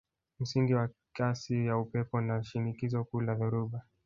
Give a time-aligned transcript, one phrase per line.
[0.39, 3.81] Msingi wa kasi ya upepo na shinikizo kuu la dhoruba